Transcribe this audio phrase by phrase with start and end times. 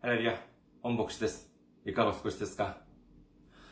[0.00, 0.40] ハレルヤ、
[0.80, 1.50] 本牧師です。
[1.84, 2.76] いかがお過ごしですか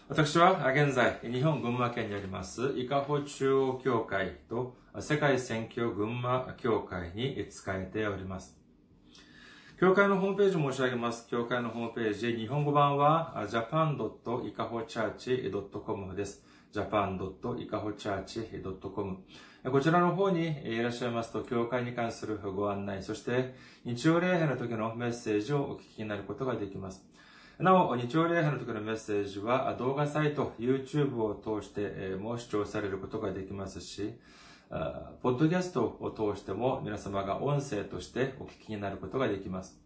[0.08, 8.58] 私は現在、日本群馬県にあります、伊香保中央教会と世界宣教群馬教会に使えております。
[9.78, 11.28] 教会のホームページを申し上げます。
[11.28, 16.44] 教会のホームページ、日本語版は japan.ikahochurch.com です。
[16.76, 19.16] japan.ikahochurch.com
[19.64, 27.04] こちらの方にいらっしゃいますと、教会に関するご案内、そして日曜礼拝の時のメッセージをお聞きになることができます。
[27.58, 34.14] なお、日曜礼拝の時のメッセージは動画サイト、YouTube を通しても視聴されることができますし、
[35.22, 39.85] ポッドキャストを通しても皆様が音声としてお聞きになることができます。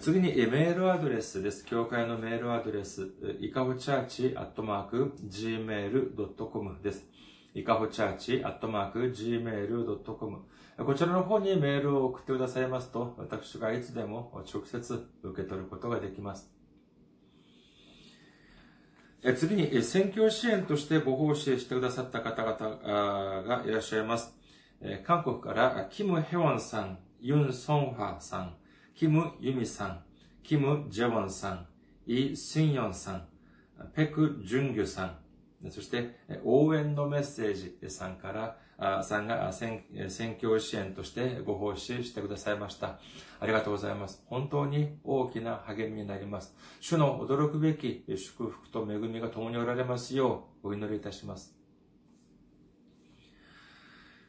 [0.00, 1.64] 次にメールアドレスです。
[1.64, 3.08] 教会のメールアドレス、
[3.38, 7.04] いかほチャーチアットマーク gmail.com です。
[7.54, 10.38] いかほチャーチアットマーク gmail.com
[10.84, 16.50] こちらの方にメールを送ってくださいますと、私がいつでも直接受け取ることができます。
[19.36, 22.56] 次に、選挙支援としてご奉仕してくださった方々
[23.44, 24.34] がいらっしゃいます。
[25.04, 28.56] 韓国から、キム・ヘウォンさん、ユン・ソンファさん、
[28.96, 30.04] キム・ユミさん、
[30.42, 31.66] キム・ジェウォンさん、
[32.06, 33.28] イ・スンヨンさん、
[33.94, 35.04] ペク・ジュンギュさ
[35.62, 39.84] ん、そして、応援のメッセージさんから、さんが選
[40.38, 42.98] 挙支援としてご奉仕してくださいました。
[43.38, 44.22] ありがとうございます。
[44.28, 46.54] 本当に大きな励みになります。
[46.80, 51.55] 主の驚くべき祝福と恵みが共におられますようお祈りいたします。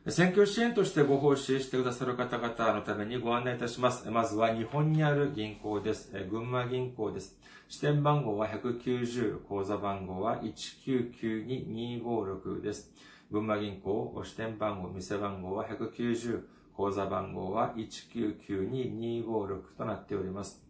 [0.09, 4.09] 選挙支援としてご奉仕してくださる方々のためにご案内いたします。
[4.09, 6.13] まずは日本にある銀行です。
[6.29, 7.37] 群馬銀行です。
[7.67, 12.93] 支店番号は190、口座番号は1992256です。
[13.29, 16.41] 群馬銀行、支店番号、店番号は190、
[16.73, 20.63] 口座番号は1992256となっております。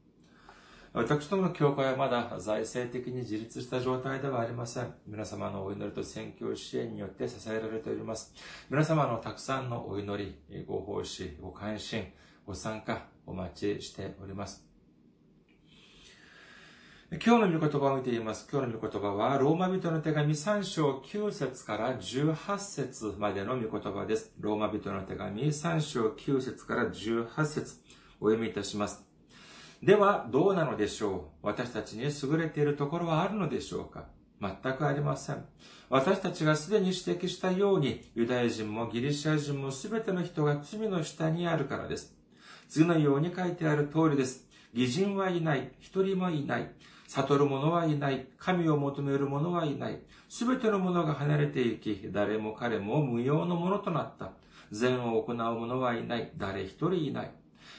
[0.93, 4.93] 私どもの教会はまだ財政的に自立した状態ではありません。
[5.07, 8.33] 皆様のお祈りと宣教支援によって支えられております。
[8.69, 12.11] 皆様のたくさんのお祈り、ご奉仕、ご関心、
[12.45, 14.70] ご参加お待ちしております。
[17.19, 18.47] 今日の御言葉を見ています。
[18.49, 24.31] 今日の御言葉は、ローマ人の手紙3章9節から18節までの御言葉です。
[24.39, 27.75] ローマ人の手紙3章9節から18節
[28.21, 29.03] お読みいたします。
[29.83, 31.47] では、どうなのでしょう？
[31.47, 34.05] 私たちに優れているところはあるのでしょうか？
[34.39, 35.43] 全くありません。
[35.89, 42.15] 私たちがすでに指摘したように、ユダヤ人もギリシャ人もすべての人が罪の下にあるからです。
[42.69, 44.47] 次のように書いてある通りです。
[44.73, 46.71] 義人はいない、一人もいない。
[47.13, 48.25] 悟る者はいない。
[48.37, 49.99] 神を求める者はいない。
[50.29, 54.31] すべての者が離れていき、誰も彼も無用のものとなった。
[54.71, 56.31] 善を行う者はいない。
[56.37, 57.31] 誰一人いない。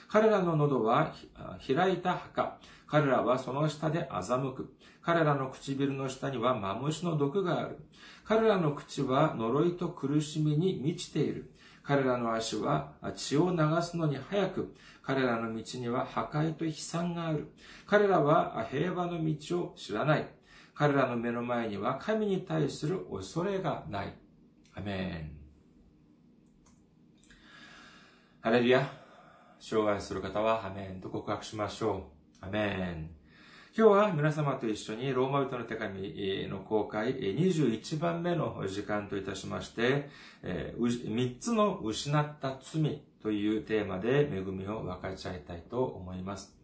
[0.06, 1.15] 彼らの喉は
[1.66, 2.59] 開いた墓。
[2.87, 4.75] 彼らはその下で欺く。
[5.00, 7.78] 彼らの唇の下にはマムシの毒がある。
[8.25, 11.50] 彼らの口は呪いと苦しみに満ちている。
[11.82, 17.52] 彼らの足は血を流すのに早く、彼らの道には破壊と悲惨がある。
[17.86, 20.26] 彼らは平和の道を知らない。
[20.74, 24.14] 彼らの目の前には神に対する恐れがない。
[24.74, 25.36] アメン。
[28.40, 28.88] ハレルヤ。
[29.58, 32.10] 障害する方はアメンと告白しましょ
[32.42, 32.46] う。
[32.46, 32.60] アメ
[32.98, 33.10] ン。
[33.76, 40.10] 今日は皆様と一緒にローマ人の手紙の公開21番目の時間といたしまして、
[40.42, 46.56] 3つの失った罪というテーマで恵みを分かち合いたいと思います。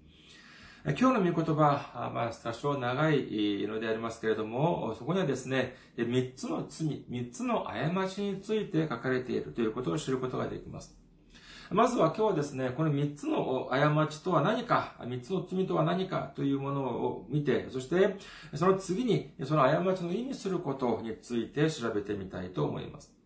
[0.85, 10.97] 今日の御言葉、まあ、多少長いのでありますけれども、そこにはですね、3つの罪、3つの過ちについて書かれているということを知ることができます。
[11.71, 18.17] まずは今日はですね、この3つの過ちとは何か、3つの罪とは何かというものを見て、そして
[18.55, 23.18] その次にその過ちの意味することについて調べてみたいと思います。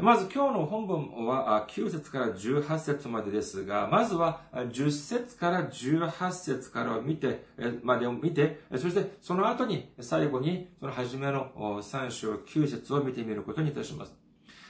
[0.00, 7.44] まず今日の本文は9節から18節までですが、まずは10節から18節からを見て、
[7.82, 11.50] までを見て、そしてその後に最後にその初めの
[11.82, 14.14] 3章9節を見てみることにいたします。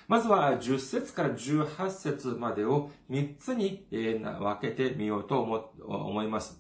[0.07, 6.59] まずは10節から18節までを3つに分けてみようと思います。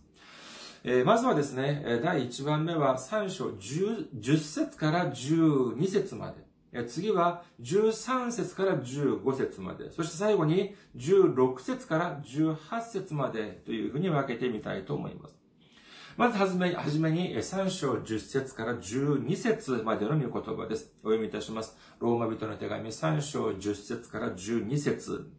[1.06, 6.47] まずはですね、第1番目は3章 10, 10節から12節まで。
[6.84, 15.38] 次は13節から15節まで、そして最後に16節から18節までというふうに分けてみたいと思います。
[16.19, 20.92] まずはじめはじめに3章10節から12節までの御言葉です。
[21.04, 21.76] お読みいたします。
[22.00, 25.30] ローマ人の手紙3章10節から12節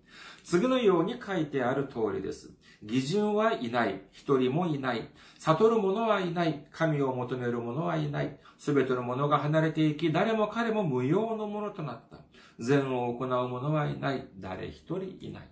[0.45, 2.50] 次のように書いてある通りです。
[2.81, 4.01] 義人はいない。
[4.11, 5.09] 一人もいない。
[5.39, 6.65] 悟る者はいない。
[6.71, 8.37] 神を求める者はいない。
[8.57, 12.17] すべての者が離れていき、誰も彼も無用のものとなった。
[12.59, 14.27] 善を行う者はいない。
[14.37, 15.47] 誰一人いない。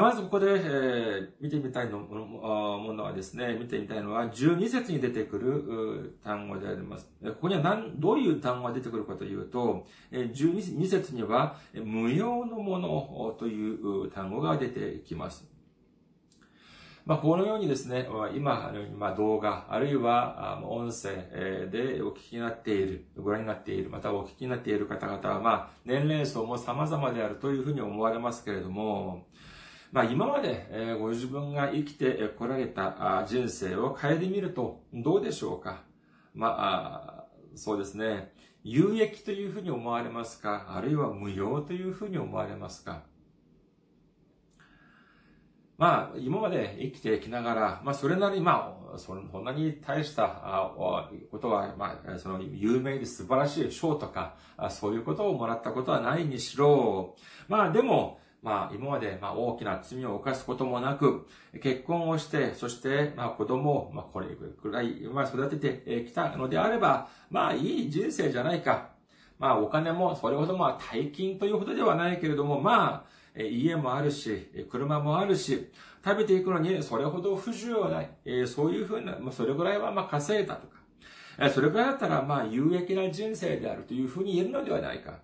[0.00, 7.08] まずここで、えー、見てみたいのものはですね、見てみたいのは12節に出てくる単語であります。
[7.22, 15.48] ここには何、どういう単語が出てくるかというと、12節には無用のものという単語が出てきます。
[17.06, 21.10] まあ、このようにですね、今、今動画、あるいは音声
[21.70, 29.26] でお聞きになっている、ご覧になっている、またお聞きになっている方々は、まあ、年齢層も様々であるというふうに思われますけれども、
[29.94, 35.84] まあ今まで、えご自分が生きてこられた人生を変えてみるとどうでしょうか？
[36.34, 37.24] まあ、
[37.54, 38.32] そうですね。
[38.64, 40.74] 有益というふうに思われますか？
[40.76, 43.04] あるいは無用というふうに思われますか？
[45.78, 50.72] まあ、今まで生きてきながら、まあ、それなりに、まあ、そんなに大した
[51.30, 54.34] ことは、まあ、その、有名で素晴らしい賞とか、
[54.70, 57.14] そういうことをもらったことはないにしろ、
[57.46, 61.26] まあ、でも、まあ、今まで、まあ、大きな罪を犯すこともなく、
[61.62, 68.90] 結婚をして、そして、まあ、子供を、まあ、これくらい、まあ、育ててきたのであれば、まあ、いい人生じゃないか。
[69.38, 73.06] まあ、お金も、それほど、まあ、大金というほどではないけれども、ま
[73.36, 75.70] あ、家もあるし、車もあるし、
[76.04, 78.46] 食べていくのにそれほど不自由はない。
[78.46, 81.48] そういうふうな、まあ、それぐらいはまあ稼いだとか。
[81.50, 85.18] それぐらいだったらまあ有益な人生であるというふうに言えるのではないか。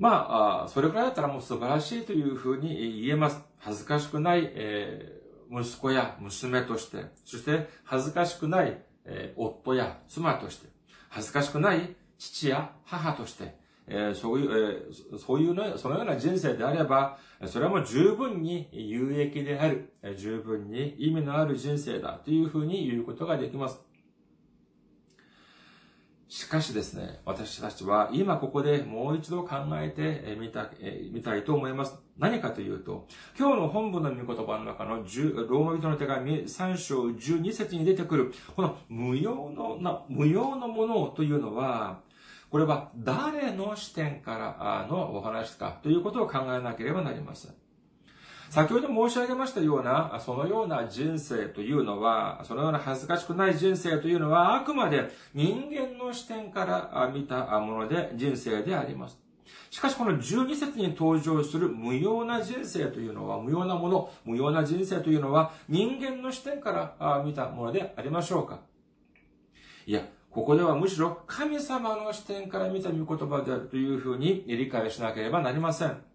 [0.00, 3.44] まあ、それくらいだったらもう素晴らしいというふうに言えます。
[3.58, 10.70] 恥ずかしくない、えー、息子や娘として、そして恥ずかしくない、えー、夫や妻として、
[11.10, 13.54] 恥ずかしくない父や母として、
[13.86, 23.82] えー、そういう、えー、そういうの、そのような人生であれば、それはもう十分に有益である、十分に意味のある人生だというふうに言うことができます。
[26.30, 30.70] しかしですね、私たちは今ここでもう一度考えてみた、
[31.12, 31.98] みたいと思います。
[32.16, 41.98] 何かというと、今日の本文の御言葉の中の10ローマ人の手紙3章12節に出てくる、この無用のな、無用のものというのは、
[42.48, 47.59] これは誰の視点からのお話かということを考えなければなりません。
[48.50, 59.16] 先ほど申し上げましたような、そのような人生というのは、そのような恥ずかしくない人生というのは、あくまで人間の視点から見たもので人生であります。
[59.70, 68.58] しかしこの12節に登場する無用な人生というのは、無用なもの、無用な人生というのは人間の視点から見たものでありましょうか
[69.86, 76.09] いや、ここではむしろ神様の視点から見た御言葉であるというふうに理解しなければなりません。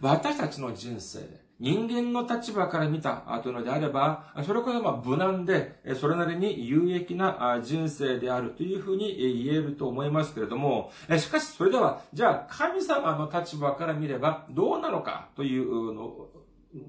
[0.00, 1.20] 私たちの人生、
[1.58, 9.14] 人間の立場から見たというのであれば、それこそまあ無難で、それなりに有益な人生であるというふうに
[9.44, 16.28] 言えると思いますけれども、しかしそれでは、じゃあ神様の立場から見ればどうなのかというの、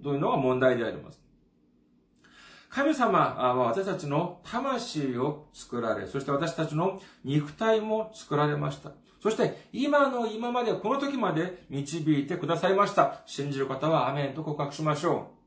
[0.03, 1.22] というのが問題であります。
[2.70, 8.91] 神様は私たちの魂を作られ、そして私たちの肉体も作られました。
[9.22, 13.22] そして、今の今まで、この時まで導いてくださいました。
[13.28, 15.42] 信じる方はアメンと告白しましょう。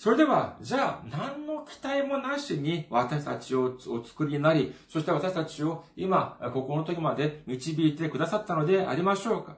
[0.00, 9.56] それでは、じゃあ、何の期待もなしに私たちをお作りになり、そして私たちを今、ここの時まで導いてくださったのでありましょうか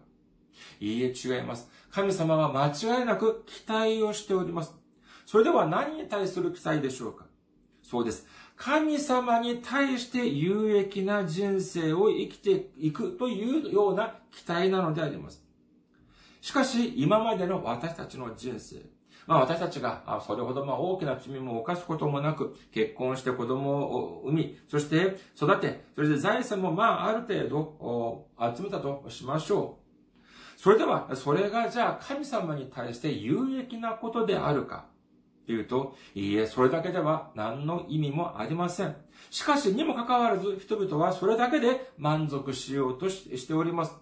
[0.80, 1.70] いいえ、違います。
[1.90, 4.74] 神様は間違いなく期待をしております。
[5.26, 7.26] それでは何に対する期待でしょうか
[7.82, 8.26] そうです。
[8.56, 15.44] 神様に対して有益な人生を生きていくというような期待なのであります。
[16.40, 18.76] しかし、今までの私たちの人生、
[19.26, 30.60] まあ私たちがそれほどまあ大きな罪も犯すこともなく、結婚して子供を産み、そして育て、それで財産もまあある程度集めたとしましょう。
[30.60, 34.86] それでは、それがじゃあ神様に対して有益なことであるか。
[35.46, 38.96] というと、いいえ、それだけでは何の意味もありません。
[39.30, 43.94] しかし、にもかかわらず、人々はそれだけで満足しようとしております。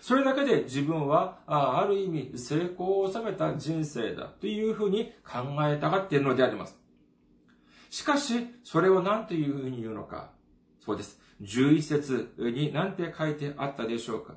[0.00, 6.76] それだけで自分は、ある意味、成功を収めた人生だというふうに考えたがっているのであります。
[7.90, 10.30] しかし、それを何というふうに言うのか。
[10.84, 11.20] そうです。
[11.42, 14.34] 11節に何て書いてあったでしょうか。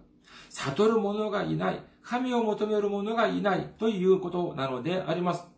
[0.49, 5.50] 悟る者がいない、神を求める者がいないということなのであります。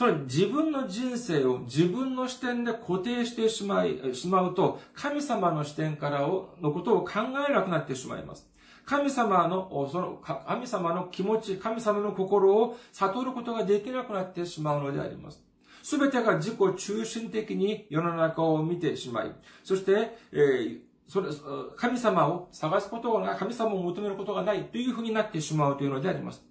[0.00, 8.48] その自分の人生を自分の視点で固定してしまい、しまうと、神様の視点からをのことを考えなくなってしまいます。
[8.86, 15.42] 神様の、その、神様の気持ち、神様の心を悟ることができなくなってしまうのであります。
[15.82, 21.28] すべてが自己中心的に世の中を見てしまい、そして、えー、それ、
[21.76, 26.49] 神様を探すことが、神様を求めることがないというふうになってしまうというのであります。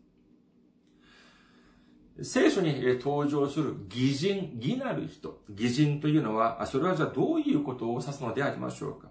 [2.23, 5.41] 聖書に登場する偽人、偽なる人。
[5.49, 9.09] 偽人というのは、それはじゃあどういうことを指すのでありましょうか？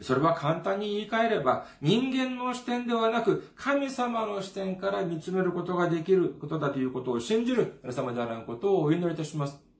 [0.00, 9.71] それは簡単に言い換えれば、人間の視点ではなく、神様の視点から見つめることができることだということを信じる皆様であることをお祈りいたします。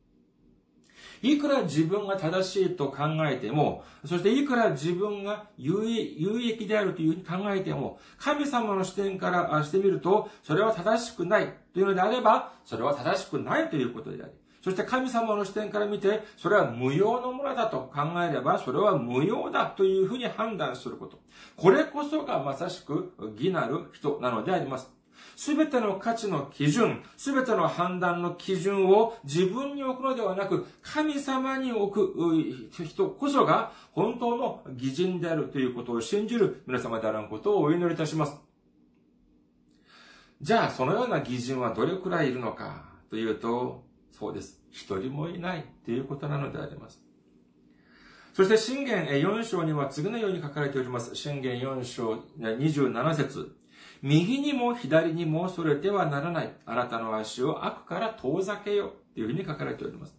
[1.23, 21.19] いくら自分が正しいと考えても、そしていくら自分が有益であるというふうに考えても、神様の視点からしてみると、それは正しくないというのであれば、それは正しくないということであり、そして神様の視点から見て、それは無用のものだと考えれば、それは無用だというふうに判断すること。
[21.57, 25.02] これこそがまさしく義なる人なのであります。
[25.37, 38.37] すべての価値の基準、すべての判断の基準を自分に置くのではなく、神様に置く人こそが本当の義人であるということを信じる皆様であらんことをお祈りいたします。
[40.41, 44.61] じゃあ、そのような義人はどれくらいいるのかというと、そうです。
[44.71, 47.01] 一人もいないということなのであります。
[48.33, 51.15] そして、信玄4章には次のように書かれております。
[51.15, 53.62] 信玄4章27節
[54.03, 56.53] 右にも左にもそれてはならない。
[56.67, 58.93] あなたの足を悪から遠ざけよ。
[59.15, 60.17] というふうに書かれております。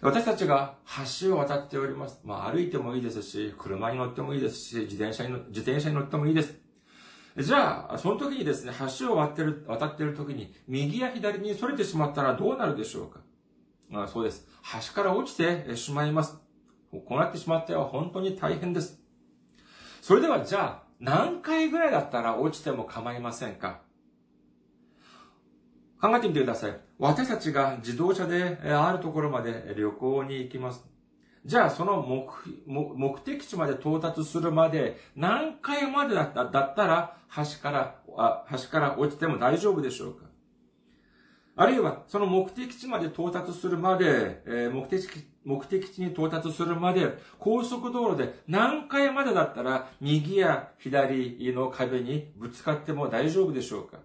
[0.00, 0.76] 私たちが
[1.20, 2.20] 橋を渡っております。
[2.24, 6.54] まあ歩いてもいいですし、車に乗ってもいいですし、自転車に自転車に乗ってもいいです。
[7.36, 13.20] じゃあ、その時にですね、橋を渡ってる、渡ってる時に、右や左に逸れてしまったらどうなるでしょうか
[13.90, 14.48] まあそうです。
[14.88, 16.38] 橋から落ちてしまいます。
[16.90, 18.98] こうなってしまっては本当に大変です。
[20.00, 23.80] それではじゃあ、何回ぐらいだったら落ちても構いませんか？
[26.00, 26.80] 考えてみてください。
[26.98, 30.84] 私たちが自動車であるところまで旅行に行きます。
[31.46, 32.26] じゃあその目
[32.66, 40.26] 目的地まで到達するまで何回までだっただったら橋からあ、橋から落ちても大丈夫でしょうか？
[41.56, 45.08] あるいはその目的地まで到達するまで、え、目的地
[45.44, 53.98] 目的地に到達するまで、高速道路で何回までだったら、右や左の壁にぶつかっても大丈夫でしょうか？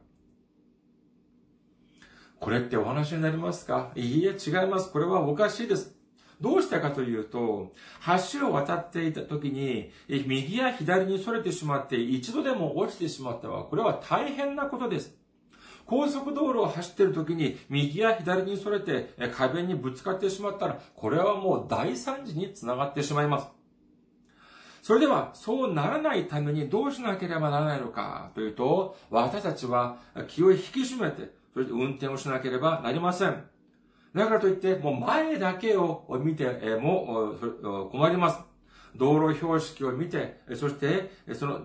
[2.40, 3.92] これってお話になりますか？
[3.96, 4.92] いいえ、違います。
[4.92, 5.96] これはおかしいです。
[6.42, 7.74] どうしたかというと、
[8.34, 15.16] 橋を渡っていた時に、右や左に逸れてしまって一度でも落ちてしまったは、これは大変なことです。
[15.86, 23.48] 高速道路を走っている時に右や左に逸れて壁にぶつかってしまったら、これはもう大惨事につながってしまいます。
[24.82, 33.44] それでは、そうならないためにどうしなければならないのかというと、私たちは気を引き締めて、それで運転をしなければなりません。
[34.14, 36.46] だからといって、もう前だけを見て
[36.80, 37.36] も
[37.92, 38.40] 困ります。
[38.96, 41.62] 道路標識を見て、そして、その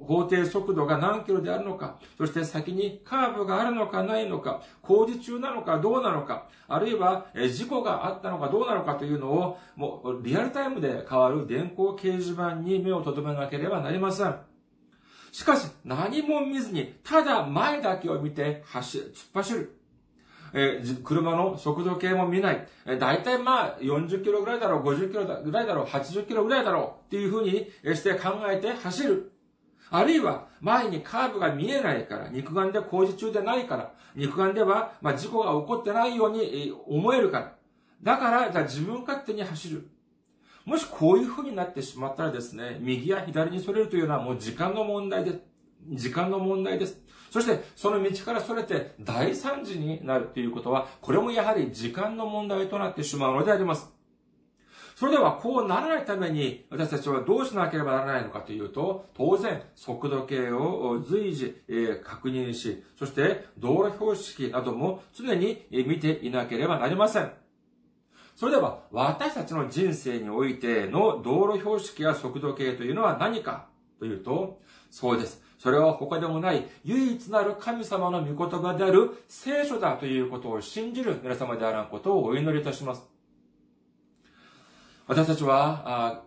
[0.00, 14.36] 法定速度が何キロであるのか、そして先にカーブがあるのかないのか、工事中なのかどうなのか、あるいは事故があったのかどうなのかというのを、もうリアルタイムで変わる電光掲示板に目を留めなければなりません。
[15.32, 19.76] しかし、何も見ずに、ただ前だけを見て走、突っ走る。
[20.52, 22.66] えー、車の速度計も見ない。
[22.86, 29.32] えー、大体まあ40キロぐらいだろう、50キロぐらいだろう、80キロぐらいだろうっていうふうにして考えて走る。
[29.90, 37.52] あるいは、前にカーブが見えないから、肉眼で工事中でないから、肉眼では、ま、事故が起こってないように思えるから。
[38.02, 39.88] だから、じゃあ自分勝手に走る。
[40.64, 45.40] もしこういう風になってしまったらですね、右や左に逸れるというのはもう時間の問題で、
[45.90, 47.00] 時間の問題です。
[47.30, 53.95] そして、その道から逸れて大惨事になるということは、これもやはり時間の問題となってしまうのであります。
[54.96, 61.54] それではこうならないために私たちはどうしなければならないのかというと、当然速度計を随時
[62.02, 67.30] 確認し、そして道路標識なども常に見ていなければなりません。
[68.36, 73.66] それでは私たちの人生においての道路標識や速度計というのは何か
[73.98, 75.42] というと、そうです。
[75.58, 83.15] それは他でもない唯一なる神様の御言葉である聖書だということを信じる皆様であらんことをお祈りいたします。
[85.06, 86.24] 私たちは、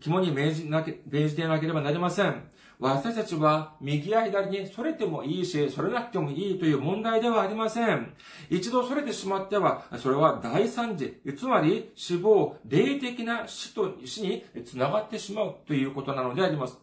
[0.00, 2.50] 肝に銘じなけ、命じてなければなりません。
[2.80, 8.14] 私たちは右や左に逸れてもいいし、それなくてもいいという問題ではありません。
[8.50, 16.78] 一度それてしまっては、それは大惨事、つまり死亡、霊的な死と、死につながってしまうということなのであります。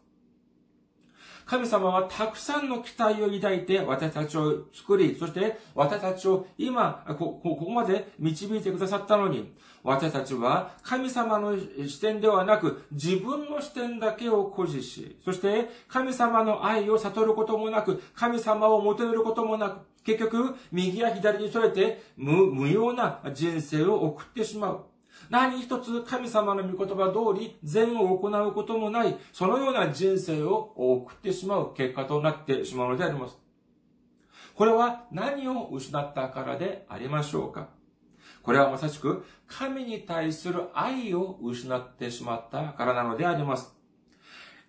[1.45, 24.85] 神様はたくさんの期待を抱いて私たちを作り、そして私たちを今、ここまで導いてくださったのに、私たちは神様の視点ではなく自分の視点だけを誇示し、そして神様の愛を悟ることもなく、神様を求めることもなく、結局、右や左にそれて無、無用な人生を送ってしまう。
[25.29, 33.37] 何一つ神様の御言葉通り善を行うこともない、そのような人生を送ってしまう結果となってしまうのであります。
[34.55, 37.69] これは何を失ったからでありましょうか？
[38.41, 43.73] これはまさしく神に対する愛を失ってしまったからなのであります。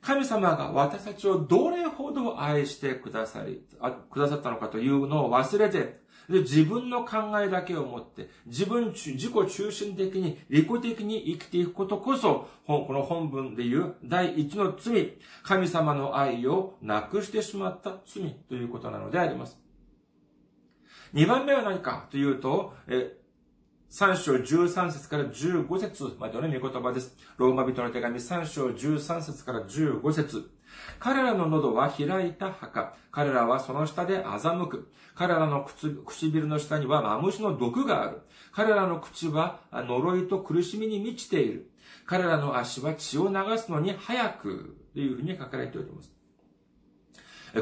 [0.00, 3.62] 神様が私たちをどれほど愛してくださり、
[4.10, 19.58] くださったのかというのを忘れて、で、自分の考えだけを持って、自分、自己中心的に、利己的に生きていくことこそ、この本文でいう第一の罪、神様の愛をなくしてしまった罪ということなのであります。
[21.12, 23.16] 二番目は何かというと、え
[23.90, 27.16] 3章13節から15節までの御言葉です。
[27.38, 30.50] ローマ人の手紙3章13節から15節
[30.98, 32.94] 彼らの喉は開いた墓。
[33.10, 34.92] 彼らはその下で欺く。
[35.14, 35.66] 彼らの
[36.04, 38.22] 唇の下にはマムシの毒がある。
[38.52, 41.70] 彼らの口は呪いと苦しみに満ちている。
[42.06, 44.76] 彼らの足は血を流すのに早く。
[44.92, 46.10] というふうに書かれております。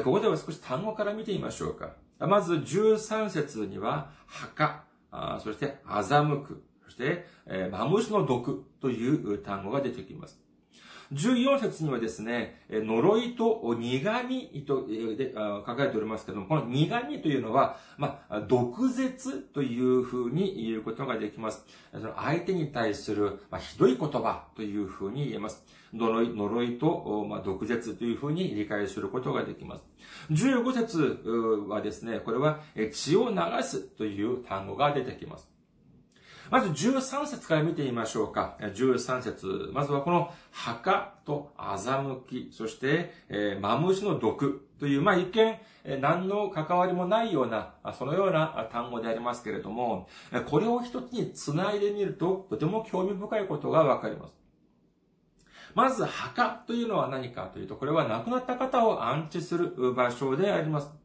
[0.03, 1.95] ここでは少し単語から見てみましょうか。
[2.19, 4.85] まず13節には墓、
[5.43, 7.25] そして欺く、そして、
[7.71, 10.39] マムシの毒という単語が出てきます。
[11.13, 21.65] 14節にはですね、呪いと苦味と書かれておりますけども、この苦味というのは、まあ、毒舌というふうに言うことができます。
[21.91, 25.63] その相手に対する、まあ、ひどい言葉というふうに言えます。
[25.93, 29.83] 呪い呪いと、まあ、毒舌というふうに理解することができます。
[30.31, 32.59] 15節はですね、これは
[32.91, 35.54] 血を流すという単語が出てきます。
[36.51, 38.57] まず13節から見てみましょうか。
[38.59, 45.59] 13節まずはこの墓と欺き、そして、えー、マムシの毒という、まあ一見、
[46.01, 50.07] 何の関わりもないような、そのような単語でありますけれども、
[50.47, 54.33] これを一つに繋いでみると、とても興味深いことがわかります。
[55.73, 61.04] まず、墓というのは何かというと、これは亡くなった方を安置する場所であります。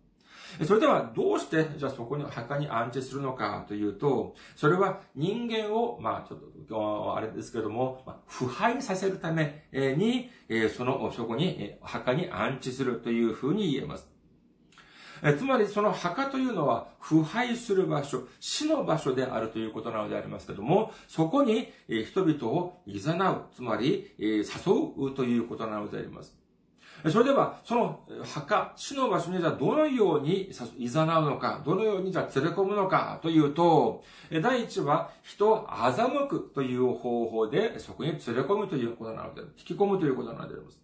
[0.64, 10.30] それではどうして、じゃあそこに墓に安置するのかというと、それは人間を、まあちょっと、あれですけども、腐敗させるために、
[10.76, 14.08] その、そこに、墓に安置するというふうに言えます。
[15.38, 23.02] つまりその墓というのは腐敗する場所、死の場所であるということなのでありますけども、そこに人々を誘う、
[23.54, 24.42] つまり誘
[24.96, 26.39] うということなのであります。
[27.08, 28.00] それでは、その
[28.34, 34.02] 墓、死の場所にじゃあどのように誘うのか、どのようにじゃあ連れ込むのかというと、
[34.42, 40.80] 第一は人を欺くという方法でそこに連れ込むということなので、引き込むということなのであります。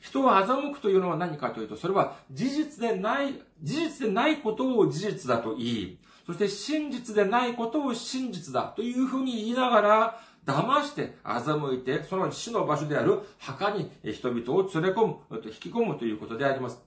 [0.00, 16.82] 人を欺くというのは何かというと、それは事実でない、事実でないことを事実だと言い、そして真実でないことを真実だというふうに言いながら、騙して欺いて、その死の場所である墓に人々を連れ込む、引き込むということであります。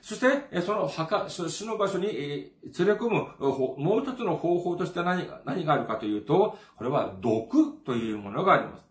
[0.00, 2.50] そして、その墓、死の場所に連
[2.86, 3.26] れ込む、
[3.78, 8.84] もう一つの方法として何何があるかというと、これは毒というものがあります。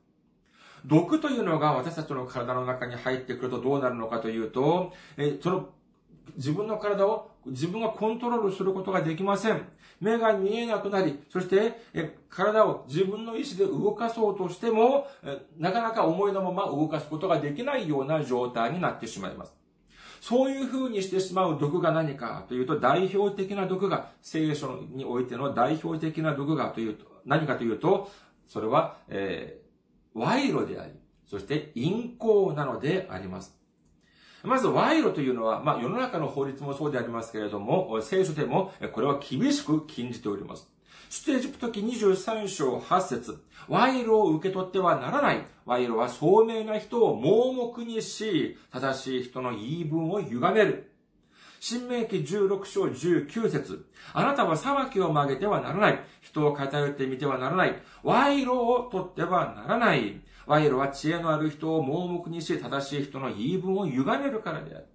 [0.85, 4.91] 毒というのが私たちの体の中に入ってくるとどうなるのかというと、
[5.41, 5.69] その
[6.35, 9.61] 自分の体を自分がコントロールすることができません。
[9.99, 11.79] 目が見えなくなり、そして、
[12.29, 15.07] 体を自分の意志で動かそうとしても、
[15.57, 19.53] なかなか思いのまま動かすことができないような状態になってしまいます。
[20.21, 28.09] そういう風にしてしまう毒が何かというと、代表的な毒が、聖書においての代表的な毒がというと、何かというと、
[28.47, 30.93] それは、えー、賄賂であり、
[31.25, 33.62] そして陰行なのであります。
[34.43, 40.69] まず、賄賂というのは、まあ、世の中の法律もそうでありますけれども、聖書でも、これは厳しく禁じております。
[41.09, 45.45] 出エジプト記23章8節賄賂を受け取ってはならない。
[45.65, 50.91] 賄賂は聡明な人を盲目にし、正しい人の言い分を歪める。
[51.59, 56.03] 新明記16章19節あなたは裁きを曲げてはならない。
[56.21, 57.81] 人を偏ってみてはならない。
[58.03, 60.19] 賄賂を取ってはならない。
[60.45, 64.85] 賄賂は知恵のある人を盲目にし、正しい人の言い分を歪めるからである。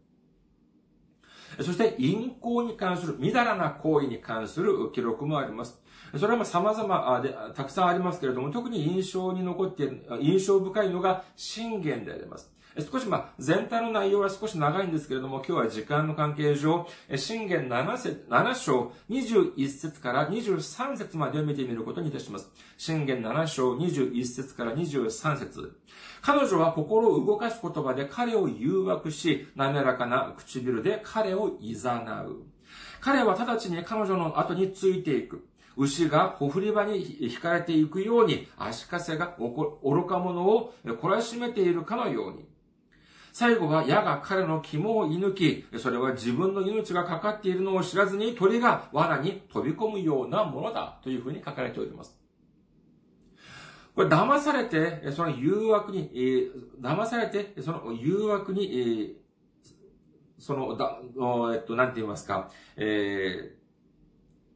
[1.65, 5.81] そして、陰行に関する、みだらな行為に関する記録もあります。
[6.17, 12.53] それは様々で、たくさんありますけれども、特に印象に残っている、印象深いのが信玄であります。
[12.81, 16.87] 少しまあ、全体の内容は少し長いんですけれども、今日は時間の関係上、
[17.17, 22.49] 信玄 7, 7章21節から23節までを見てみることにいたします。
[22.77, 25.77] 信玄7章21節から23節
[26.23, 31.79] 彼女は心を動かす言葉で彼を誘惑し、滑らかな唇で彼を誘う。
[33.01, 35.49] 彼は直ちに彼女の後についていく。
[35.77, 42.47] 牛がほふり場に引かれていくように、足かせが愚か者を懲らしめているかのように。
[43.39, 52.19] 最後は矢が彼の肝を射抜き、それは自分の命がかかっているのを知らずに鳥が罠に飛び込むようなものだというふうに書かれております。
[53.95, 59.15] これ騙されて、その誘惑に、えー、騙されて、その誘惑に、えー、
[60.41, 60.99] その、だ、
[61.55, 63.59] えっと、なんて言いますか、えー、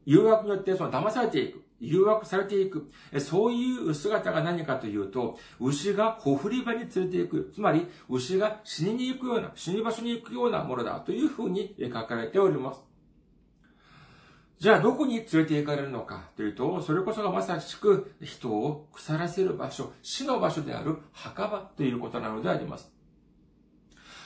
[0.07, 1.62] 誘惑によってその騙されていく。
[1.83, 2.90] 誘惑されていく。
[3.18, 7.53] そういう姿が何かというと、牛が小振り場に連れて行く。
[7.53, 12.81] つまり、牛が死にに行くような、死に場所に行くようなものだというふうに書かれております。
[14.61, 22.92] じゃあ、どこに連れて行かれるのかというと、それこそがまさしく人を腐らせる場所、死の場所である墓場ということなのであります。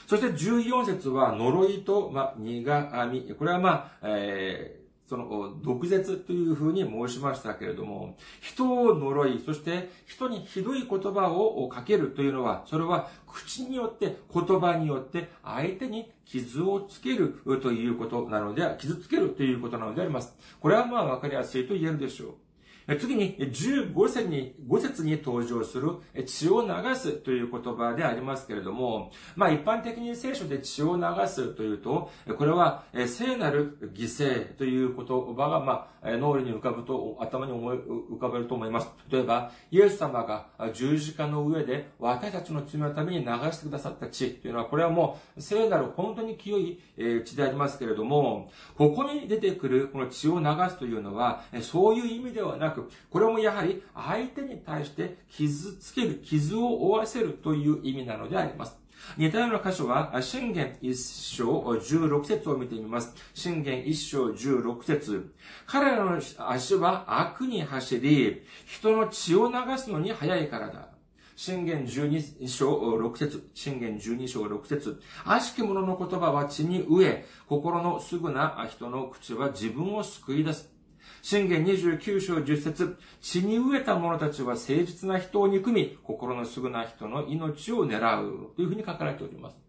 [0.05, 3.35] そして14節は呪いと、まあ、苦み。
[3.37, 20.35] これはまあ、えーその、毒舌というふうに申しましたけれども、人を呪い、そして人にひどい言葉をかけるというのは、それは口によって、言葉によって相手に傷をつけるということなので、傷つけるということなのであります。
[20.59, 22.46] これはまあわかりやすいと言えるでしょう。
[22.95, 25.91] 次に、15節に、5節に登場する
[26.25, 38.89] 血を流すという言葉でありますけれども、まあ一般的に聖書で血を流すというと、これは聖なる犠牲という言葉が、まあ、脳裏に浮かぶと、頭に思い浮かべると思います。
[39.09, 46.79] 例えば、イエス様が十字架の上で私たちの罪のために流してくださった血というのは、これはもう聖なる本当に清い
[47.25, 58.77] 血でありますけれども、ここに出てくるこの血を流すというのは、そういう意味ではなく、く、これもやはり相手に対して傷つける、傷を負わせるという意味なのであります。
[59.17, 63.13] 似たような箇所は、信玄一章16節を見てみます。
[63.33, 65.33] 信玄一章16節
[65.65, 70.89] 彼らの足は悪に走り、人の血を流すのに早いからだ。
[71.35, 80.76] 信玄12章6節信玄12章6節悪しき者の言葉は血に飢え、心のすぐな人の口は自分を救い出す。
[81.21, 88.53] 信玄29章10節血に飢えた者たちは誠実な人を憎み、心のすぐな人の命を狙う。
[88.55, 89.66] というふうに書かれております。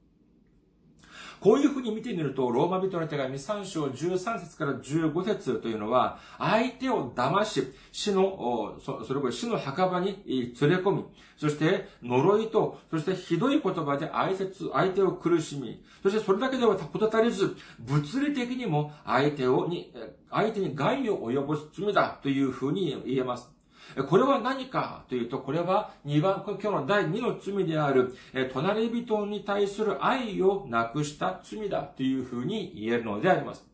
[1.41, 11.05] こういうふうに見てみると、ローマ人の手紙3章13節から15節というのは、相手を騙し、死の、それこそ死の墓場に連れ込み、
[11.37, 19.93] そして呪いと、そしてひどい言葉で相相手を苦しみ、そしてそれだけではこと足りず、物理的にも相手をに、
[20.31, 23.58] 相手に害を及ぼす罪だというふうに言えます。
[24.07, 28.15] これは何かというと、これは2番、今日の第2の罪である、
[28.53, 33.67] 隣人に対する愛をなくした罪だというふうに言えるのであります。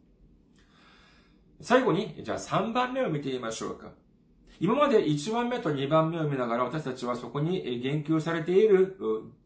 [1.60, 3.88] 最後に、じゃあ3番目を見てみましょうか。
[4.60, 8.96] 今まで1番目と2番目を見ながら私たちはそこに言及されている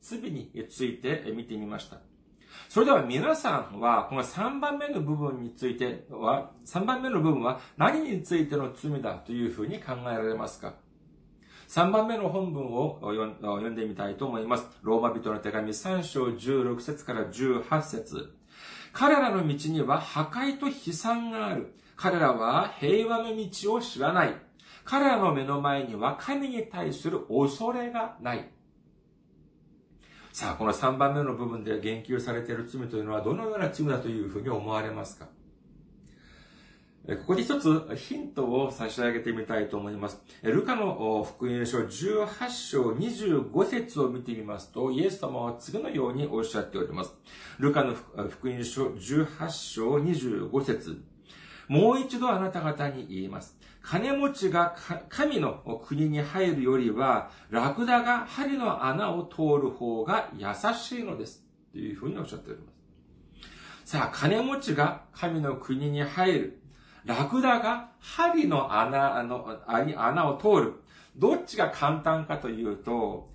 [0.01, 1.97] 罪について見てみました。
[2.69, 10.75] それでは皆さんは、この3番目の部分については、3番目の部分は何についての罪だというふうに考えられますか
[11.69, 14.69] ?3 番目の本文を読んでみたいと思います。
[14.83, 18.35] ローマ人の手紙3章16節から18節
[18.93, 21.75] 彼らの道には破壊と悲惨がある。
[21.97, 24.35] 彼らは平和の道を知らない。
[24.85, 28.47] 彼らの目の前には神に対する恐れがない。
[30.39, 35.27] さあ、この3番目の部分で言及されている罪というのはどのような罪だというふうに思われますか？
[37.09, 40.23] ここで一つヒントを差し上げてみたいと思います。
[40.45, 47.17] ルカの福音書18章25節を見てみますと、イエス様は次のようにおっしゃっております。
[47.59, 47.95] ルカの
[48.31, 51.03] 福音書18章25節
[51.67, 53.58] もう一度あなた方に言います。
[53.83, 54.77] 金持ちが
[55.09, 55.55] 神の
[55.87, 61.45] 国に入るよりは、ラクダが針の穴を通る方が優しいのです。
[61.73, 62.71] というふうにおっしゃっておりま
[63.85, 63.91] す。
[63.91, 66.63] さあ、金持ちが神の国に入る。
[67.05, 70.75] ラクダが針の穴、の、穴を通る。
[71.17, 73.31] どっちが簡単かというと、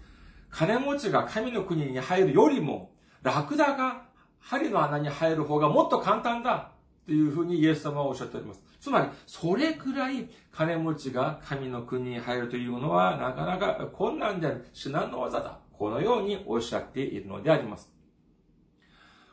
[0.51, 2.91] 金持ちが神の国に入るよりも、
[3.23, 4.03] ラクダが
[4.39, 6.72] 針の穴に入る方がもっと簡単だ
[7.05, 8.61] というふうにイエス様はおっしゃっております。
[8.79, 15.59] つまり、それくらい金持ちが神の国に入るというのはなかなか困難である、至難の技だ。
[15.71, 17.91] このようにおっしゃっているのであります。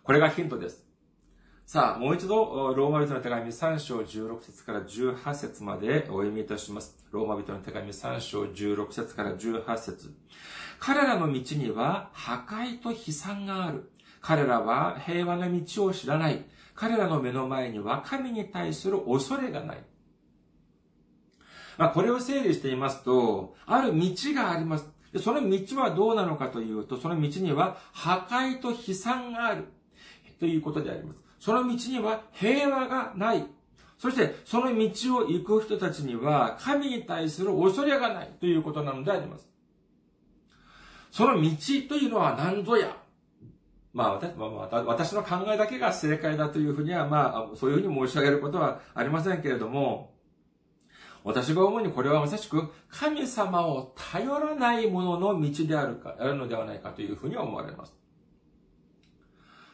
[0.02, 0.90] これがヒントです。
[1.66, 7.06] さあ、もう一度、ローマ人の手紙3章16節から18節までお読みいたします。
[7.12, 10.12] ローマ人の手紙3章16節から18節
[10.80, 13.88] 彼らの道には破壊と悲惨がある。
[14.20, 16.44] 彼らは平和な道を知らない。
[16.80, 19.84] 彼らの目の前には神に対する恐れがない。
[21.76, 24.88] まあ、これを整理していますと、ある道があります。
[25.22, 29.66] その道はどうなのかというと、その道には破壊と悲惨がある。
[30.38, 31.20] ということであります。
[31.38, 33.44] その道には平和がない。
[33.98, 39.46] そして、その道を行く人たちには、神に対する恐れがないということなのであります。
[41.10, 41.50] その道
[41.90, 42.96] というのは何ぞや。
[43.92, 50.14] まあ私、まあ、私の考えだけが正解だというふうには、まあ、そういうふうに申し上げることはありませんけれども、
[51.24, 57.94] 私が思うにこれはまさしく神様を頼らないものの道であるか、あるのではないかというふうに思われます。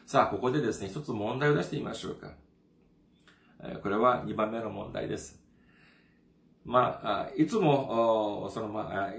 [0.05, 2.33] さあ、ここでですね、一つ問題を出してみましょうか。
[3.81, 5.46] これは2番目の問題です。
[6.69, 9.13] まあ、いつも、その、ま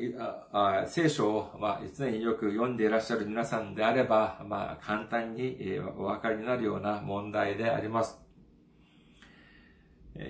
[0.52, 5.56] あ、聖書を、まあ、常によく読んでいらっしゃる皆さんであれば、まあ、簡単に
[5.96, 8.20] お分かりになるような問題であります。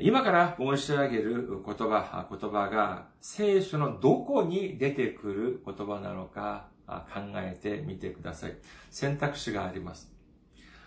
[0.01, 8.55] 今から申し上げる言葉、言葉が聖書のどこに出てくる言葉なのか考えてみてください。
[8.91, 10.13] 選択肢があります。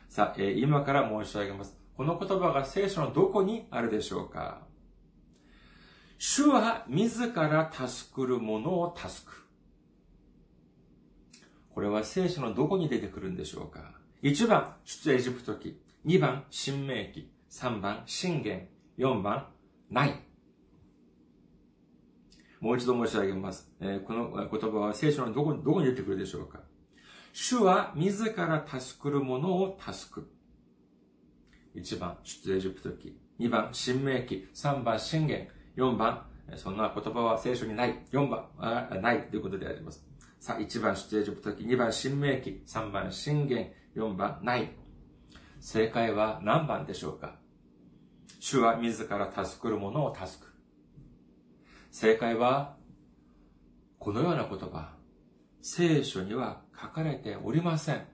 [0.08, 1.78] さあ、今から申し上げます。
[1.98, 4.71] この言葉が聖書のどこにあるでしょうか？
[6.24, 9.48] 主は自ら助くるものを助く。
[11.74, 15.82] これは聖書のどこに出てくるんでしょうか ?1 番、出エジプト記。
[16.06, 17.32] 2番、新明記。
[17.50, 18.68] 3番、信玄。
[19.00, 19.48] 4番、
[19.90, 20.20] ない。
[22.60, 23.74] もう一度申し上げます。
[23.80, 26.60] えこの言葉は聖書のどこどこに出てくるでしょうか？
[27.34, 30.32] 主は自ら助くるものを助く。
[31.74, 33.20] 1番、出エジプト記。
[33.40, 34.48] 2番、新明記。
[34.54, 35.50] 3番、信玄。
[35.76, 38.06] 4番、そんな言葉は聖書にない。
[38.12, 40.06] 4番は、ないということであります。
[40.40, 41.64] さあ、1番、出エジプト記。
[41.64, 42.64] 2番、新明記。
[42.66, 43.72] 3番、信玄。
[43.96, 44.72] 4番、ない。
[45.60, 47.36] 正解は何番でしょうか？
[48.40, 50.52] 主は自ら助くるものを助く。
[51.92, 52.76] 正解は、
[54.00, 54.96] このような言葉。
[55.62, 58.08] 聖書には書かれておりません。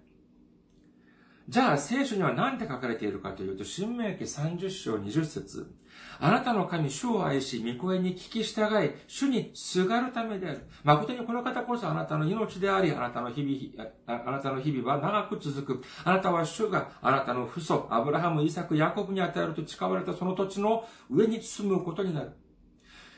[1.47, 5.73] じゃあ聖書には何て書かれているかというと、新明記30章20節
[6.19, 10.67] あなたの神、主を愛し、御声に聞き従い、主にすがるためである。
[10.83, 15.83] 誠にこの方こそあなたの命であり、あなたの日々、あなたの日々は長く続く。
[16.03, 22.31] あなたは主があなたの父祖、アブラハム、イサク、ヤコブに与えると誓われたその土地の上に住むことになる。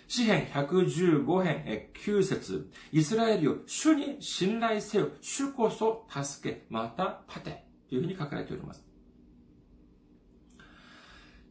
[0.07, 5.09] 詩編115編9節イスラエルよ、主に信頼せよ。
[5.21, 7.63] 主こそ助け、また立て。
[7.89, 8.85] というふうに書かれております。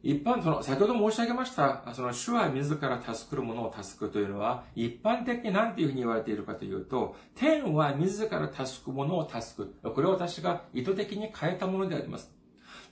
[0.01, 9.93] 一般、その、先ほど申し上げました、その、主は自ら助くるものを助くというのは、一般的に何ていうふうに言われているかというと、天は自ら助くものを助く。
[9.93, 12.33] これを私が意図的に変えたものであります。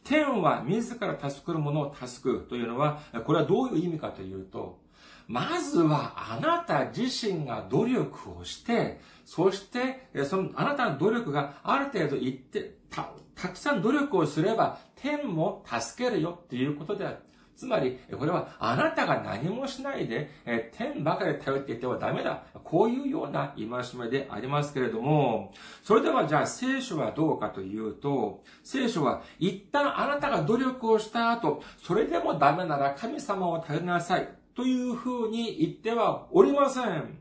[0.04, 4.80] 天は自ら助くるものを助くというのは、これはどういう意味かというと、
[5.27, 17.17] まずはあなた自身が努力をして、そして、そのあなたの努力がある程度いってた、たくさん努力をすれば、天も助けるよっていうことである。
[17.57, 20.29] つまり、これはあなたが何もしないで、
[20.73, 22.43] 天ばかり頼っていてはダメだ。
[22.63, 23.67] こういうような戒
[23.99, 25.51] めでありますけれども、
[25.83, 34.29] それではじゃあ聖書はどうかというと、聖書は一旦あなたが努力をした後、それでもダメなら神様を頼りなさい。
[34.58, 37.20] というふうに言ってはおりません。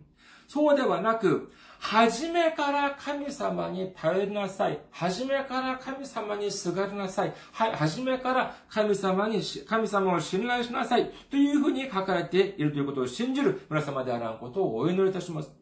[0.48, 4.78] そうではなく、初めから神様に頼りなさい。
[4.90, 7.34] 初めから神様にすがりなさい。
[7.52, 11.10] はい、初めから神様に、神様を信頼しなさい。
[11.30, 15.52] というふうに書かれているということを信じる皆様であらんことをお祈りいたします。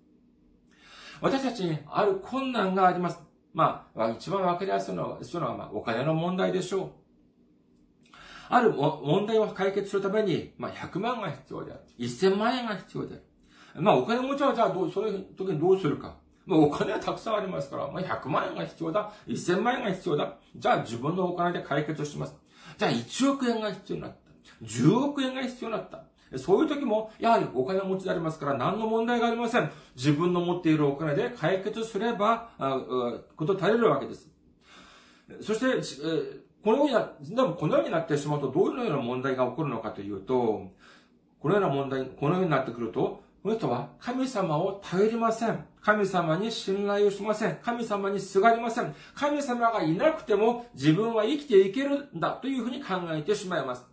[1.21, 3.19] 私たちにある困難があります。
[3.53, 7.04] まあ、一番わかりやすいのは、そのはまあ、お金の問題でしょう。
[8.49, 11.81] ある問題を解決するために、まあ、100万が必要である。
[11.99, 13.17] 1000万円が必要であ
[13.79, 13.83] る。
[13.83, 16.17] まあ、お金持ちはじゃあどう、そういう時にどうするか。
[16.47, 19.13] まあ、お金はたくさんありますから、まあ、100万円が必要だ。
[19.27, 20.37] 1000万円が必要だ。
[20.57, 22.35] じゃあ自分のお金で解決します。
[22.79, 24.19] じゃあ1億円が必要になった。
[24.65, 26.05] 10億円が必要になった。
[26.39, 29.71] そういう時も、やはりお金持ちでありますから何の問題がありません。
[29.97, 32.81] 自分の持っているお金で解決すれば、あ
[33.37, 34.29] こと足りるわけです。
[35.41, 35.67] そして、
[36.05, 40.73] えこのようにな、でもこのようになってしまうと、どういうような問題が起こるのかというと、
[41.39, 45.67] このような問題、このようになってくると、この人は神様を頼りません。
[45.83, 47.57] 神様に信頼をしません。
[47.57, 48.95] 神様にすがりません。
[49.15, 53.85] 神様がいなくても自分は生きていけるんだというふうに考えてしまいます。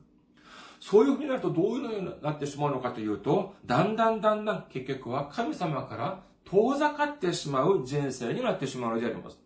[0.80, 9.38] そういうふうになるとどういうのになってしまうのかというと、だんだんだんだん結局は神様から遠ざかってしまう人生になってしまうのであります。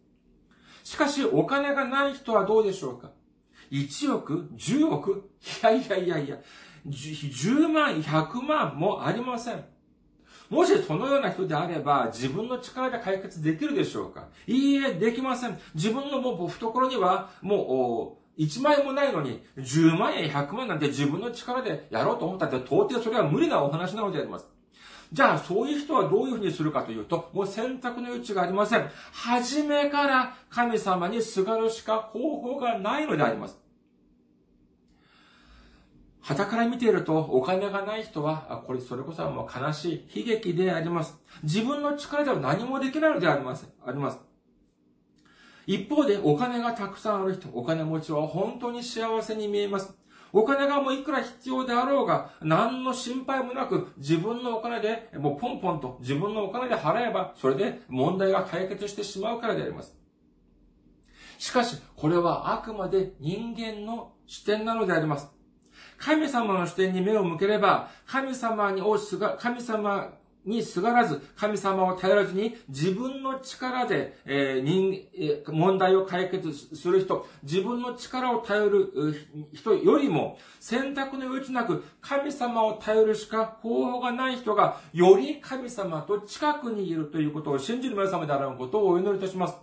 [0.85, 3.09] しかし、お金がない人はどうでしょうか
[3.71, 5.31] ?1 億 ?10 億？
[5.41, 6.37] いやいやいやいや、
[6.87, 9.65] 10万、100万もありません。
[10.47, 14.27] もしそのような人であれば、自分の力で解決できるでしょうか？
[14.45, 15.59] いいえ、できません。
[15.73, 24.47] 自分のもう懐には、もう、1万円もないのに、10万円、100万なんて自分の力でやろうと思ったって、到底それは無理なお話なのであります。
[25.11, 28.89] じゃあ、そういう人はどういうふうにするかというと、もう選択の余地がありません。
[29.11, 33.59] 初めから神様にすがるしか方法がないのであります。
[36.21, 41.19] 旗から見ていると、お金がない人は、これ、それこそはもう悲しい悲劇であります。
[41.43, 43.69] 自分の力では何もできないのであります。
[43.85, 44.17] あります。
[45.67, 49.95] 一方で、お金がたくさんある人、お金持ちは本当に幸せに見えます。
[50.37, 59.95] お金がもういくら必要であろうが、何の心配もなく、自分のお金で、もうポンポンと自分のお金で払えば、それで問題が解決してしまうからであります。
[61.37, 65.31] しかし、これはあくまで人間の視点なのであります。
[65.97, 79.15] 神様の視点に目を向ければ、神様にをすが、神様にすがらず、神様を頼らずに、自分の力で、えー、人、えー、問題を解決する人、自分の力を頼る
[79.53, 89.55] 人よりも、選択の余地なく、神様を頼るしか方法がない人が、より神様と近くにいるということを信じる皆様であることをお祈りいたします。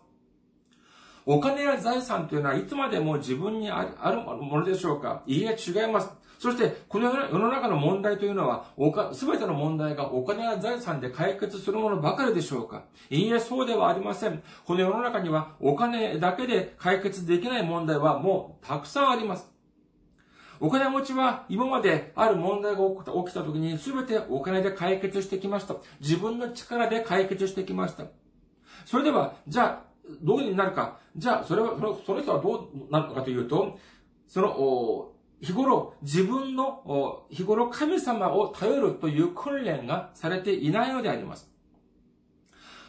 [1.25, 5.23] お金や財産というのはいつまでも自分にあるものでしょうか？
[5.25, 6.11] いいえ、違います。
[6.43, 8.65] そして、この世の中の問題というのは、
[9.13, 14.43] すべての問題がお金や財産で解決するものばかりでしょうかいいえ、そうではありません。
[14.65, 19.53] この世の中には、お金だけで解決できない問題はもうたくさんあります。
[20.59, 25.77] お金持ちは今まである問題が起きた時に全てお金で解決してきました。
[26.01, 28.07] 自分の力で解決してきました。
[28.85, 30.99] それでは、じゃあ、どうになるか。
[31.17, 33.79] じゃあ、それは、その人はどうなるのかというと、
[34.27, 35.12] その、
[35.43, 41.51] 日頃自分の、日頃神様を頼るという訓練がされていないのであります。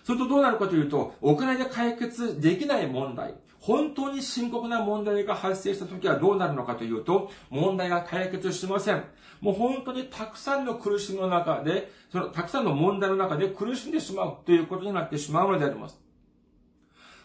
[0.04, 9.04] それとどうなるかというと、お金で解決できない問題、本当に深刻な問題が発生した時はどうなるのかというと、問題が解決しません。
[9.42, 16.03] もう本当にたくさんの苦しみの中で、そのたくさんの問題の中で苦しんでしまうということになってしまうのであります。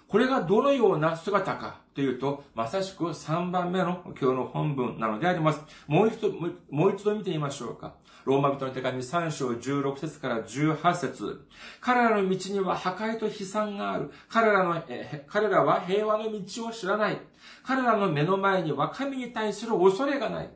[0.09, 5.61] これがどのような姿かというと、まさしく3番目の今日の本文なのであります。
[5.87, 6.33] もう一度、
[6.71, 7.95] もう一度見てみましょうか。
[8.25, 11.47] ローマ人の手紙3章16節から18節
[11.81, 14.11] 彼らの道には破壊と悲惨がある。
[14.31, 17.19] 彼らの、え彼らは平和の道を知らない。
[17.63, 20.51] 彼らの目の前には神に対する恐れがない。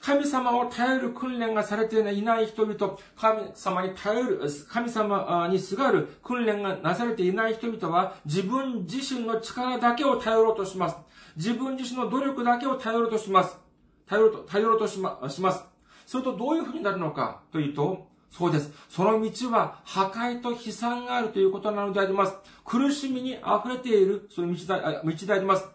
[0.00, 10.96] 神様を頼る訓練がされていない人々、神様に頼る、神様にすがる訓練がなされていない人々は、自分自身の力だけを頼ろうとします。
[11.36, 13.58] 自分自身の努力だけを頼ろうとします。
[14.06, 15.64] 頼ろうと、頼ろうとしまします。
[16.06, 18.72] それとどういうふうになるのかというと、そうです。
[18.88, 22.34] その道は破壊と悲惨があるということなのであります。
[22.64, 24.66] 苦しみに溢れている、その道で
[25.04, 25.66] 道であります。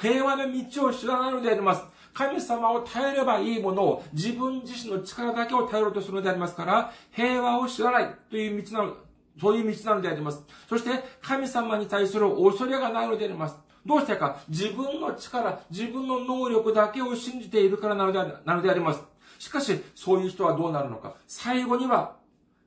[0.00, 1.82] 平和の道を知らないのであります。
[2.18, 8.96] 神様を頼ればいいものを自分自身の力だけを頼ろうとするのでありますから、平和を知らないという道なの、
[9.40, 10.44] そういう道なのであります。
[10.68, 10.90] そして、
[11.22, 13.54] 神様に対する恐れがないのであります。
[13.86, 19.02] どうしてか、自分の力、自分の能力だけを信じているからなのでなのであります。
[19.38, 21.14] しかし、そういう人はどうなるのか。
[21.28, 22.16] 最後には、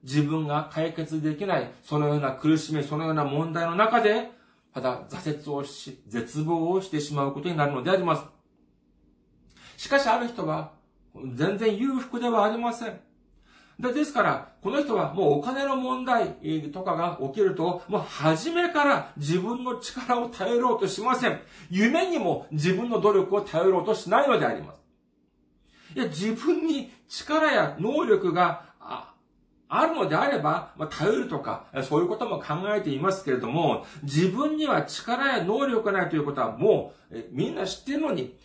[0.03, 4.31] 自分が解決できない、そのような苦しみ、そのような問題の中で、
[4.73, 8.40] ただ挫折をし、絶望をしてしまうことになるのであります。
[9.81, 10.73] しかしある人は、
[11.33, 12.99] 全然裕福ではありません。
[13.79, 16.35] でですから、この人はもうお金の問題
[16.71, 21.39] とかが起きると、もう初めから自分の力を頼ろうとしません。
[21.71, 24.81] 夢にも自分の努力を頼ろうとしないのであります。
[25.95, 28.65] いや、自分に力や能力が
[29.67, 38.37] あるのであれば、まあ、頼るとか、そういうことも考えていますけれども、自分には力や能力がないということはもう、えみんな知ってるのに、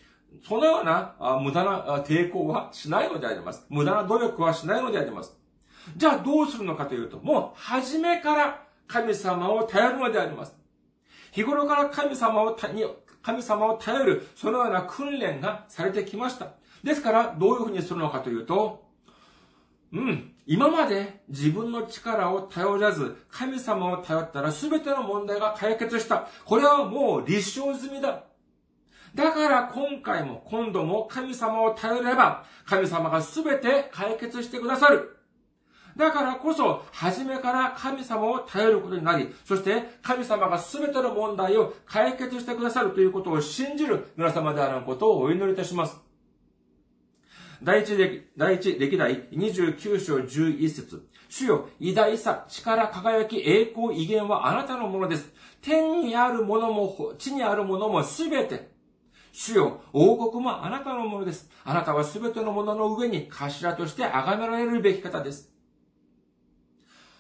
[0.45, 3.65] そのような無駄な抵抗はしないのであります。
[3.69, 5.37] 無駄な努力はしないのであります。
[5.97, 10.55] じゃあどうするのかというと、もう初めから神様を頼るのであります。
[11.33, 12.57] 日頃から神様を
[13.23, 16.53] 神様を頼る、そのような訓練がされてきました。
[16.83, 18.87] ですから、どういうふうにするのかというと、
[19.93, 26.29] うん、今まで自分の力を頼らず、神様を頼ったら全ての問題が解決した。
[26.45, 28.25] これはもう立証済みだ。
[29.17, 35.17] だから今回も今度も神様を頼れば、神様が全て解決してくださる。
[35.97, 45.97] だからこそ、初めから神様を頼ることになり、そして神様が全ての問題を解決してくださるということを信じる皆様であることをお祈りいたします。
[47.63, 55.33] 第一歴、第一歴代29章11節主よ、偉大さ、力、輝き、栄光、威厳はあなたのものです。
[55.63, 58.76] 天にあるものも、地にあるものもすべて。
[59.39, 61.51] 主よ、王国もあなたのものです。
[61.63, 65.53] あなたはすべてのものの上に頭として崇められるべき方です。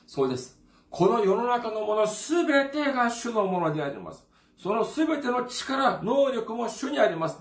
[0.07, 0.59] そうです。
[0.89, 4.27] この世の中のものすべてが主のものであります。
[4.57, 7.39] そのすべての力、能力も主にあります。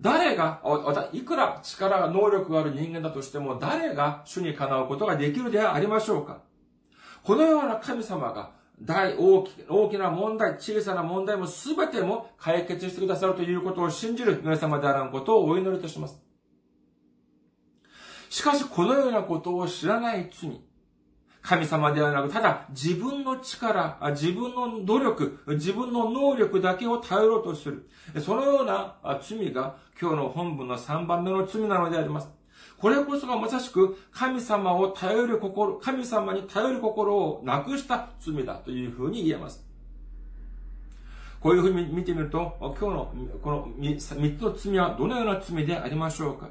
[0.00, 0.60] 誰が、
[1.12, 6.42] いくら力が、能力がある人間だとしても、誰が主にかなうことができるでありましょうか
[7.22, 8.50] このような神様が、
[8.84, 16.20] 大、大き大きな問題、小さな問題も全ても解決してくださるということを信じる皆様であらんことをお祈りいたします。
[18.28, 20.60] しかし、このようなことを知らない罪、
[21.42, 27.88] 神様ではなく、ただ自分の力、自分の努力、自分の能力だけを頼ろうとする。
[28.20, 32.41] そのような罪が今日の本文の3番目の罪なのであります。
[32.82, 39.64] これこそがまさしく神様を頼る心、神様に頼る心をなくした罪だというふうに言えます。
[41.38, 46.48] こういうふうに見てみると、今日のこの3つの罪はどのような罪でありましょうか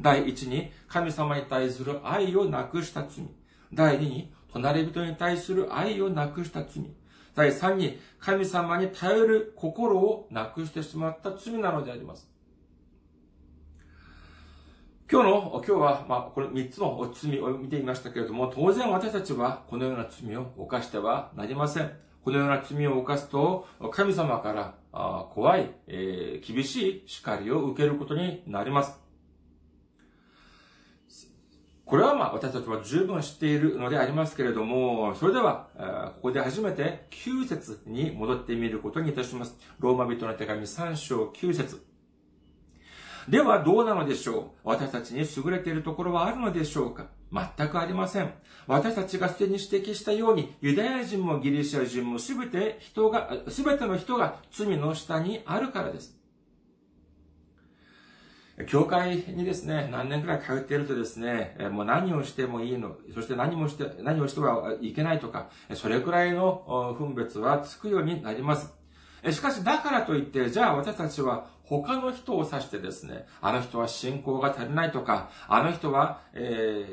[0.00, 3.26] 第一に、神様に対する愛をなくした罪。
[3.70, 6.86] 第二に、隣人に対する愛をなくした罪。
[7.34, 12.34] 第三に、神様に頼る心をなくしてしまった罪なのであります。
[15.08, 21.92] 今日の、今日は、まあ、これ三つの罪を見ていましたけれども、当然私たちはこのような罪を犯してはなりません。
[22.24, 24.74] このような罪を犯すと、神様から
[25.32, 28.98] 怖い、えー、厳しい叱りを受けることになります。
[31.84, 35.68] これはまあ私たちは十分知っているのでありますけれども、それでは、
[36.16, 39.56] ここで初めて9節に戻ってみることにいたします。
[39.78, 41.86] ローマ人の手紙3章9節
[43.28, 44.68] ではどうなのでしょう？
[44.68, 47.06] 私たちに優れているところはあるのでしょうか？
[47.32, 48.32] 全くありません。
[48.66, 56.16] 私たちがすでに指摘したように、ユダヤ人もギリシャ人もすべて人が、すべての人が罪の下にあるからです。
[58.68, 68.72] 教会にですね、何年くらい通っているとですね、もう何をしてもいいの、そして何もして、何をしてはいけないとか、それくらいの分別はつくようになります。
[69.30, 76.84] しかし、だからといって、じゃあ私たちは他の人を指してですね、あの人は信仰が足りないとか、あの人は、え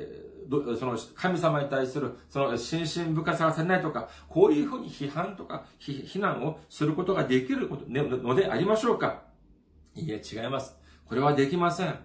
[0.49, 9.21] ー、その神様に対するその心身深さが足りないとか、こういうふうに批判とか非難をすることができることのでありましょうか
[9.95, 10.75] いいえ、違います。
[11.05, 11.95] これはできません。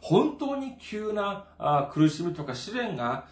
[0.00, 1.46] 本当に急な
[1.92, 3.26] 苦しみとか試練が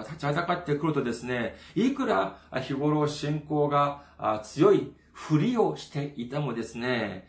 [0.00, 4.02] 立ちはだかってくるとですね、いくら日頃信仰が
[4.42, 7.28] 強いふりをしていてもですね、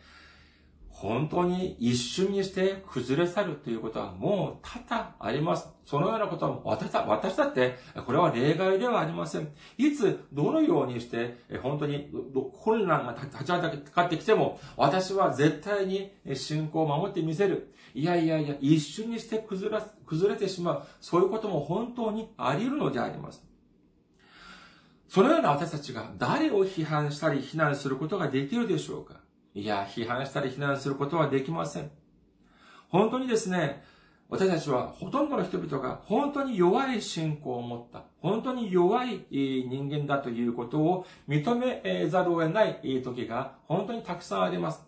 [1.00, 5.66] 本当に一瞬にして崩れ去るということはもう多々あります。
[5.86, 9.48] そのようなことは私だ私だって、これは例外ではありません。
[9.78, 12.10] いつ、どのようにして、本当に
[12.52, 17.72] 混乱が立ちはだかってきても、私は絶対に信仰を守ってみせる。
[17.94, 20.82] いやいやいや、一瞬にして崩れ崩れてしまう。
[21.00, 23.42] そういうことも本当にあり得るのであります。
[25.08, 29.19] そのような私たちが誰を批判したり非難することができるでしょうか
[29.54, 31.90] いや、批判したり非難することはできません。
[32.88, 33.84] 本当にですね、
[34.28, 44.86] 私たちはほとんどの人々が本当に弱い信仰を持った、本当に弱い人間だということを認めざるを得ない時が本当にたくさんあります。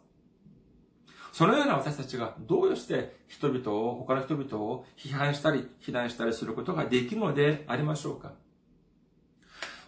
[1.33, 8.42] そのような私たちがどうして人々を、他の人々を批判したり、非難したりすることができるのでありましょうか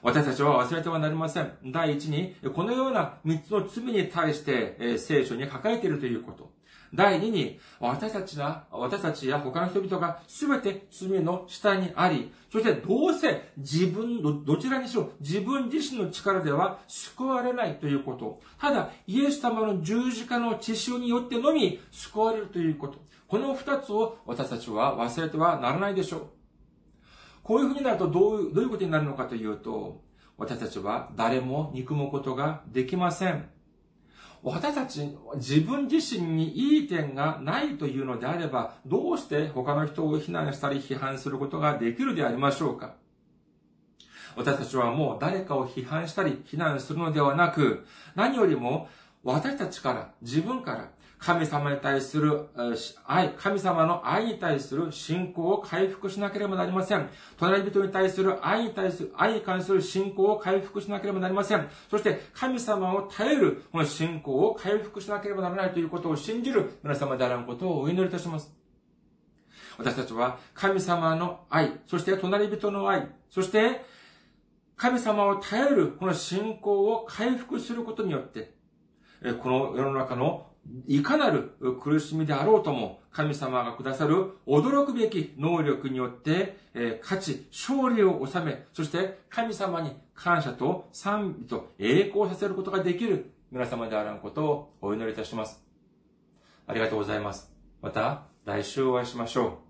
[0.04, 1.50] 私たちは忘れてはなりません。
[1.64, 6.52] 第一に、このような三つの罪に対して、え聖書に書かれているということ。
[6.92, 18.42] 第二に、私たちな、私たちや他の人々が全て罪の下にあり、そしてどうせ自分、どちらにしろ自分自身の力では救われないということ。
[18.60, 22.98] ただ、イエス様の十字架の血潮によってのみ救われるということ。
[23.26, 26.43] この二つを私たちは忘れてはならないでしょう。
[27.44, 30.02] こういうふうになるとどういう、どういうことになるのかというと、
[30.36, 33.48] 私たちは誰も憎むことができません。
[34.42, 42.94] 私たち、自分自身にいい点がないというのであれば、どうして他の人を非難したり批判することができるでありましょうか
[44.36, 48.88] 私たちはもう誰かを批判したり非難するのではなく、何よりも
[49.22, 50.90] 私たちから、自分から、
[51.24, 52.48] 神様に対する
[53.06, 57.08] 愛、神様の愛に対する信仰を回復しなければなりません。
[57.38, 61.66] 隣人に対する愛に対する、愛に関する信仰を回復しなければなりません。
[61.90, 68.54] そして神様を耐えるこの信仰を回復しなければならないということを信じる皆様であらんことをお祈りいたします。
[69.78, 73.82] 私たちは神様の愛、そして隣人の愛、そして
[74.76, 78.52] 神様を耐えるこの信仰を回復することによって、
[79.42, 80.48] この世の中の
[80.86, 95.62] いかなる苦しみであろうとも、神様がくださる驚くべき能力によって、え勝ち、勝利を収め、そして神様に感謝と賛美と栄光させることができる皆様であらんことをお祈りいたします。
[96.66, 97.52] ありがとうございます。
[97.80, 99.63] また来週お会いしましょう。